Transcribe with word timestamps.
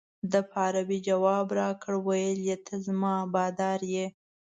ده 0.31 0.39
په 0.49 0.55
عربي 0.67 0.99
جواب 1.07 1.47
راکړ 1.59 1.93
ویل 2.07 2.41
ته 2.65 2.73
زما 2.85 3.13
بادار 3.33 3.81
یې. 3.93 4.05